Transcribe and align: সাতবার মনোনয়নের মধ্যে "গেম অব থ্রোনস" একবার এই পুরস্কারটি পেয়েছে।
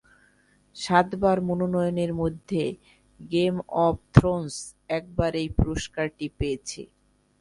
সাতবার 0.75 1.37
মনোনয়নের 1.47 2.11
মধ্যে 2.21 2.63
"গেম 3.31 3.55
অব 3.85 3.95
থ্রোনস" 4.15 4.55
একবার 4.89 5.31
এই 5.35 5.49
পুরস্কারটি 5.57 6.25
পেয়েছে। 6.37 6.81